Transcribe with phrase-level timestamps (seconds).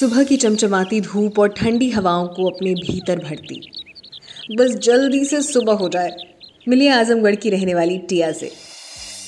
[0.00, 3.70] सुबह की चमचमाती धूप और ठंडी हवाओं को अपने भीतर भरती।
[4.56, 6.16] बस जल्दी से सुबह हो जाए।
[6.68, 8.52] मिली आजमगढ़ की रहने वाली टिया से।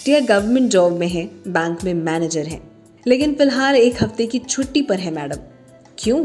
[0.04, 2.60] टिया गवर्नमेंट जॉब में है, बैंक में मैनेजर है।
[3.06, 5.36] लेकिन फ़िलहाल एक हफ़्ते की छुट्टी पर है मैडम।
[5.98, 6.24] क्यों?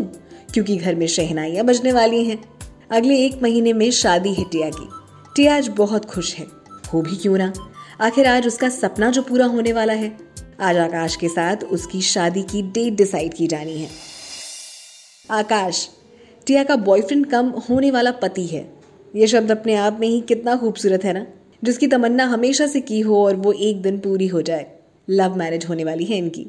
[0.54, 2.44] क्योंकि घर में शहनाइयाँ बजने वाली हैं।
[2.92, 4.90] अगले एक महीने में शादी है टिया की।
[5.36, 6.46] टिया आज बहुत खुश है।
[6.94, 7.54] हो भी क्यों ना?
[8.02, 10.18] आखिर आज उसका सपना जो पूरा होने वाला है।
[10.62, 14.17] आज आकाश के साथ उसकी शादी की डेट डिसाइड की जानी है।
[15.30, 15.88] आकाश,
[16.48, 18.68] टिया का बॉयफ्रेंड कम होने वाला पति है।
[19.16, 21.26] ये शब्द अपने आप में ही कितना खूबसूरत है ना?
[21.64, 24.66] जिसकी तमन्ना हमेशा से की हो और वो एक दिन पूरी हो जाए।
[25.10, 26.46] लव मैरिज होने वाली है इनकी।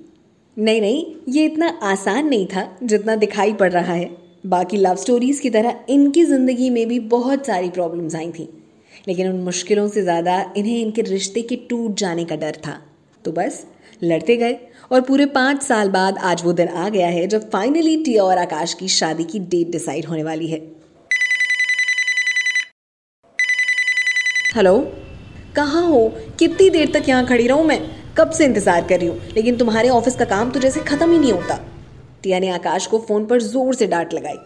[0.57, 4.11] नहीं नहीं, ये इतना आसान नहीं था जितना दिखाई पड़ रहा है।
[4.47, 8.49] बाकी लव स्टोरीज की तरह इनकी ज़िंदगी में भी बहुत सारी प्रॉब्लम्स आई थी।
[9.09, 12.81] लेकिन उन मुश्किलों से ज़्यादा इन्हें इनके रिश्ते के टूट जाने का डर था।
[13.29, 13.65] तो बस,
[14.03, 14.59] लड़ते गए।
[14.91, 18.39] और पूरे पाँच साल बाद आज वो दिन आ गया है जब फाइनली टिया और
[18.39, 20.59] आकाश की शादी की डेट डिसाइड होने वाली है।
[24.55, 24.79] हेलो
[25.57, 26.09] कहाँ हो?
[26.39, 27.81] कितनी देर तक यहाँ खड़ी रहूँ मैं?
[28.19, 29.21] कब से इंतज़ार कर रही हूँ?
[29.37, 31.61] लेकिन तुम्हारे ऑफ़िस का काम तो जैसे खत्म ही नहीं होता।
[32.23, 34.37] टिया ने आकाश को फ़ोन पर ज़ोर से डांट लगाई।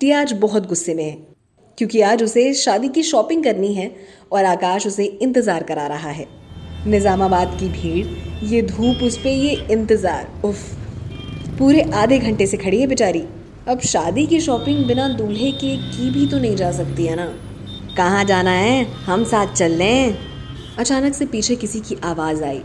[0.00, 1.16] टिया आज बहुत गुस्से में है,
[1.78, 3.90] क्योंकि आज उसे शादी की शॉपिंग करनी है
[4.32, 6.26] और आकाश उसे इंतज़ार करा रहा है।
[6.86, 8.06] निज़ामाबाद की भीड़,
[8.46, 10.58] ये धूप उस पर ये इंतज़ार। उफ,
[11.58, 13.22] पूरे आधे घंटे से खड़ी है बेचारी।
[13.68, 17.26] अब शादी की शॉपिंग बिना दूल्हे के की भी तो नहीं जा सकती है ना?
[17.96, 18.84] कहाँ जाना है?
[18.84, 20.16] हम साथ चल लें।
[20.78, 22.60] अचानक से पीछे किसी की आवाज़ आई।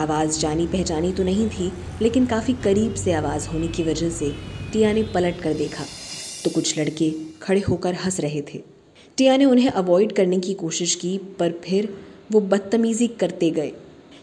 [0.00, 4.32] आवाज़ जानी पहचानी तो नहीं थी, लेकिन काफ़ी करीब से आवाज़ होने की वजह से
[4.72, 5.84] टिया ने पलट कर देखा।
[6.44, 7.10] तो कुछ लड़के
[7.42, 8.60] खड़े होकर हंस रहे थे।
[9.16, 11.88] टिया ने उन्हें अवॉइड करने की कोशिश की, पर फिर
[12.30, 13.72] वो बदतमीज़ी करते गए।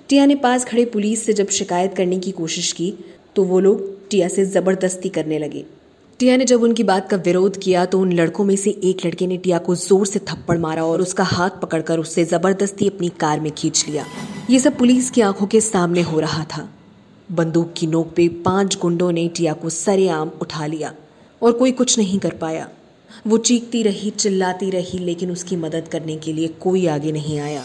[0.09, 2.93] टिया ने पास खड़े पुलिस से जब शिकायत करने की कोशिश की
[3.35, 5.63] तो वो लोग टिया से ज़बरदस्ती करने लगे।
[6.19, 9.27] टिया ने जब उनकी बात का विरोध किया तो उन लड़कों में से एक लड़के
[9.27, 13.39] ने टिया को ज़ोर से थप्पड़ मारा और उसका हाथ पकड़कर उससे ज़बरदस्ती अपनी कार
[13.39, 14.05] में खींच लिया।
[14.49, 16.67] ये सब पुलिस की आँखों के सामने हो रहा था।
[17.29, 20.93] बंदूक की नोक पे पाँच गुंडों ने टिया को सरेआम उठा लिया
[21.41, 22.67] और कोई कुछ नहीं कर पाया।
[23.27, 27.63] वो चीखती रही, चिल्लाती रही, लेकिन उसकी मदद करने के लिए कोई आगे नहीं आया।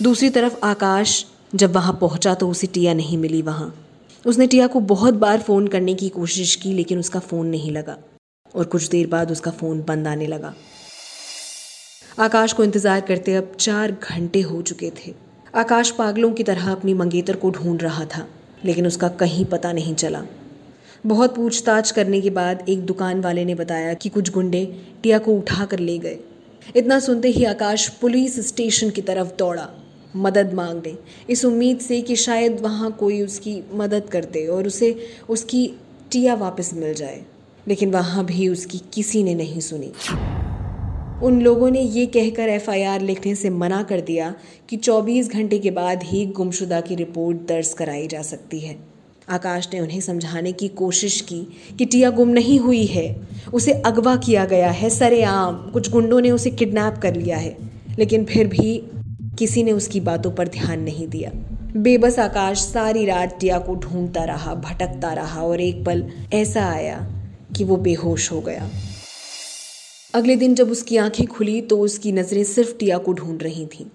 [0.00, 1.24] दूसरी तरफ़ आकाश
[1.54, 3.74] जब वहाँ पहुँचा तो उसे टिया नहीं मिली वहाँ।
[4.24, 7.96] उसने टिया को बहुत बार फ़ोन करने की कोशिश की, लेकिन उसका फ़ोन नहीं लगा।
[8.54, 10.54] और कुछ देर बाद उसका फ़ोन बंद आने लगा।
[12.18, 15.12] आकाश को इंतज़ार करते अब चार घंटे हो चुके थे।
[15.54, 18.26] आकाश पागलों की तरह अपनी मंगेतर को ढूंढ रहा था,
[18.64, 20.22] लेकिन उसका कहीं पता नहीं चला।
[21.06, 24.64] बहुत पूछताछ करने के बाद एक दुकान वाले ने बताया कि कुछ गुंडे
[25.02, 26.18] टिया को उठा कर ले गए।
[26.76, 29.68] इतना सुनते ही आकाश पुलिस स्टेशन की तरफ़ दौड़ा।
[30.16, 30.98] मदद मांगने
[31.30, 35.72] इस उम्मीद से कि शायद वहाँ कोई उसकी मदद कर दे और उसे उसकी
[36.10, 37.22] टिया वापस मिल जाए।
[37.68, 39.92] लेकिन वहाँ भी उसकी किसी ने नहीं सुनी।
[41.26, 44.34] उन लोगों ने ये कहकर एफआईआर लिखने से मना कर दिया
[44.68, 48.76] कि 24 घंटे के बाद ही गुमशुदा की रिपोर्ट दर्ज कराई जा सकती है।
[49.28, 51.46] आकाश ने उन्हें समझाने की कोशिश की
[51.78, 56.30] कि टिया गुम नहीं हुई है। उसे अगवा किया गया है, सरेआम। कुछ गुंडों ने
[56.30, 57.56] उसे किडनैप कर लिया है।
[57.98, 58.82] लेकिन फिर भी
[59.40, 61.30] किसी ने उसकी बातों पर ध्यान नहीं दिया।
[61.76, 66.98] बेबस आकाश सारी रात टिया को ढूंढता रहा, भटकता रहा और एक पल ऐसा आया
[67.56, 68.70] कि वो बेहोश हो गया।
[70.14, 73.86] अगले दिन जब उसकी आँखें खुली तो उसकी नज़रें सिर्फ़ टिया को ढूंढ रही थीं।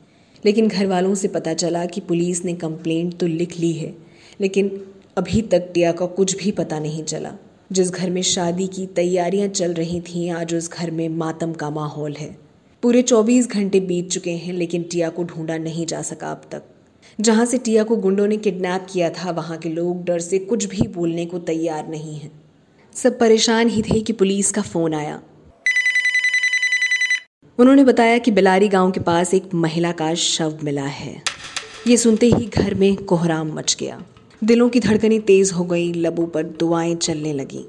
[0.45, 3.95] लेकिन घर वालों से पता चला कि पुलिस ने कंप्लेंट तो लिख ली है,
[4.41, 4.81] लेकिन
[5.17, 7.31] अभी तक टिया का कुछ भी पता नहीं चला।
[7.71, 11.69] जिस घर में शादी की तैयारियाँ चल रही थीं, आज उस घर में मातम का
[11.69, 12.44] माहौल है।
[12.85, 16.63] पूरे 24 घंटे बीत चुके हैं, लेकिन टिया को ढूंढा नहीं जा सका अब तक।
[17.21, 20.65] जहाँ से टिया को गुंडों ने किडनैप किया था, वहाँ के लोग डर से कुछ
[20.65, 22.31] भी बोलने को तैयार नहीं हैं।
[22.93, 25.21] सब परेशान ही थे कि पुलिस का फ़ोन आया।
[27.59, 31.21] उन्होंने बताया कि बिलारी गाँव के पास एक महिला का शव मिला है।
[31.87, 34.03] ये सुनते ही घर में कोहराम मच गया।
[34.43, 37.65] दिलों की धड़कनें तेज हो गई, लबों पर दुआएँ चलने लगी।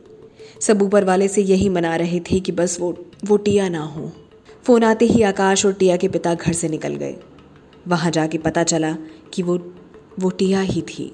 [0.61, 4.13] सब ऊपर वाले से यही मना रहे थे कि बस वो वो टिया ना हो।
[4.67, 7.15] फ़ोन आते ही आकाश और टिया के पिता घर से निकल गए।
[7.89, 8.91] वहाँ जाके पता चला
[9.35, 9.57] कि वो
[10.21, 11.05] वो टिया ही थी।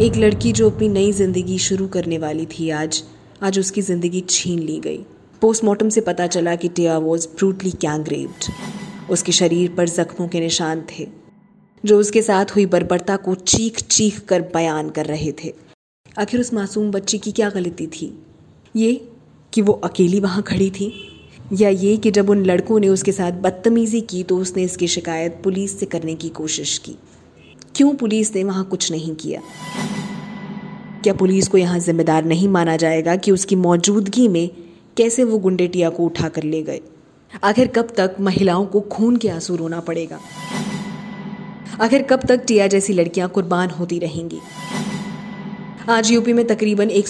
[0.00, 3.02] एक लड़की जो अपनी नई ज़िंदगी शुरू करने वाली थी आज
[3.42, 4.98] आज उसकी ज़िंदगी छीन ली गई।
[5.42, 10.84] पोस्टमार्टम से पता चला कि टिया वॉज़ ब्रूटली कैंग्रेव्ड उसके शरीर पर जख्मों के निशान
[10.90, 11.08] थे,
[11.84, 15.52] जो उसके साथ हुई बर्बरता को चीख चीख कर बयान कर रहे थे।
[16.18, 18.12] आखिर उस मासूम बच्ची की क्या गलती थी?
[18.74, 18.94] ये
[19.52, 20.92] कि वो अकेली वहाँ खड़ी थी?
[21.52, 25.40] या ये कि जब उन लड़कों ने उसके साथ बदतमीज़ी की तो उसने इसकी शिकायत
[25.44, 26.96] पुलिस से करने की कोशिश की।
[27.76, 29.40] क्यों पुलिस ने वहाँ कुछ नहीं किया?
[31.02, 34.50] क्या पुलिस को यहाँ जिम्मेदार नहीं माना जाएगा कि उसकी मौजूदगी में
[34.96, 36.80] कैसे वो गुंडे टिया को उठा कर ले गए?
[37.44, 40.20] आखिर कब तक महिलाओं को खून के आँसू रोना पड़ेगा?
[41.80, 44.38] आखिर कब तक टिया जैसी लड़कियाँ कुर्बान होती रहेंगी?
[45.88, 47.08] आज यूपी में तकरीबन एक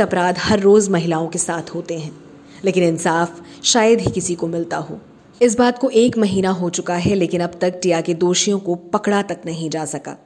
[0.00, 2.21] अपराध हर रोज महिलाओं के साथ होते हैं।
[2.64, 5.00] लेकिन इंसाफ शायद ही किसी को मिलता हो।
[5.42, 8.74] इस बात को एक महीना हो चुका है, लेकिन अब तक टिया के दोषियों को
[8.74, 10.16] पकड़ा तक नहीं जा सका।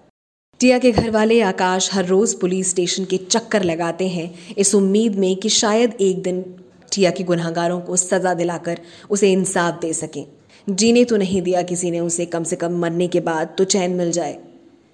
[0.60, 5.16] टिया के घर वाले आकाश हर रोज पुलिस स्टेशन के चक्कर लगाते हैं। इस उम्मीद
[5.16, 6.54] में कि शायद एक दिन
[6.92, 8.80] टिया के गुनहगारों को सजा दिलाकर
[9.10, 10.26] उसे इंसाफ दे सकें।
[10.70, 13.90] जीने तो नहीं दिया किसी ने उसे, कम से कम मरने के बाद तो चैन
[13.90, 14.38] मिल जाए।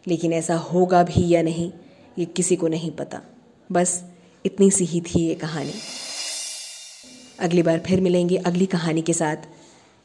[0.08, 1.72] लेकिन ऐसा होगा भी या नहीं,
[2.18, 3.20] ये किसी को नहीं पता।
[3.72, 4.04] बस
[4.46, 5.72] इतनी सी ही थी ये कहानी।
[7.42, 9.36] अगली बार फिर मिलेंगे अगली कहानी के साथ।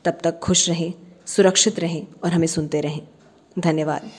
[0.05, 0.93] तब तक खुश रहें,
[1.25, 3.01] सुरक्षित रहें और हमें सुनते रहें।
[3.59, 4.09] धन्यवाद।